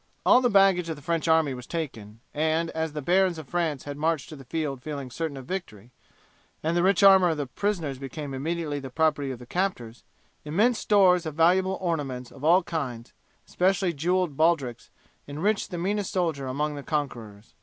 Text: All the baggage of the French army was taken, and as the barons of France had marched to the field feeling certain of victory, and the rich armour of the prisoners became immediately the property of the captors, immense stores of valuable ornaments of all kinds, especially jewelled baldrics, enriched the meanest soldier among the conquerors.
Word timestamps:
All 0.25 0.41
the 0.41 0.49
baggage 0.49 0.89
of 0.89 0.95
the 0.95 1.01
French 1.03 1.27
army 1.27 1.53
was 1.53 1.67
taken, 1.67 2.21
and 2.33 2.71
as 2.71 2.93
the 2.93 3.03
barons 3.03 3.37
of 3.37 3.47
France 3.47 3.83
had 3.83 3.97
marched 3.97 4.29
to 4.29 4.35
the 4.35 4.43
field 4.43 4.81
feeling 4.81 5.11
certain 5.11 5.37
of 5.37 5.45
victory, 5.45 5.91
and 6.63 6.75
the 6.75 6.81
rich 6.81 7.03
armour 7.03 7.29
of 7.29 7.37
the 7.37 7.45
prisoners 7.45 7.99
became 7.99 8.33
immediately 8.33 8.79
the 8.79 8.89
property 8.89 9.29
of 9.29 9.37
the 9.37 9.45
captors, 9.45 10.01
immense 10.43 10.79
stores 10.79 11.27
of 11.27 11.35
valuable 11.35 11.77
ornaments 11.79 12.31
of 12.31 12.43
all 12.43 12.63
kinds, 12.63 13.13
especially 13.47 13.93
jewelled 13.93 14.35
baldrics, 14.35 14.89
enriched 15.27 15.69
the 15.69 15.77
meanest 15.77 16.13
soldier 16.13 16.47
among 16.47 16.73
the 16.73 16.81
conquerors. 16.81 17.53